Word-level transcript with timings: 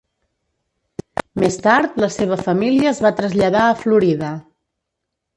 Més 1.41 1.57
tard 1.65 1.99
la 2.03 2.09
seva 2.15 2.37
família 2.47 2.93
es 2.93 3.01
va 3.07 3.11
traslladar 3.19 3.61
a 3.67 3.75
Florida. 3.83 4.31